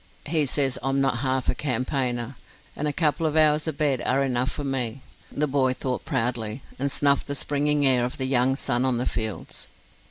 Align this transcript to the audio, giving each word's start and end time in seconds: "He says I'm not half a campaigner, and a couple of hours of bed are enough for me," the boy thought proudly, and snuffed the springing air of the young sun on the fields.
"He 0.25 0.47
says 0.47 0.79
I'm 0.81 0.99
not 0.99 1.19
half 1.19 1.47
a 1.47 1.53
campaigner, 1.53 2.35
and 2.75 2.87
a 2.87 2.91
couple 2.91 3.27
of 3.27 3.35
hours 3.35 3.67
of 3.67 3.77
bed 3.77 4.01
are 4.03 4.23
enough 4.23 4.49
for 4.49 4.63
me," 4.63 5.03
the 5.31 5.45
boy 5.45 5.73
thought 5.73 6.05
proudly, 6.05 6.63
and 6.79 6.91
snuffed 6.91 7.27
the 7.27 7.35
springing 7.35 7.85
air 7.85 8.03
of 8.03 8.17
the 8.17 8.25
young 8.25 8.55
sun 8.55 8.83
on 8.83 8.97
the 8.97 9.05
fields. 9.05 9.67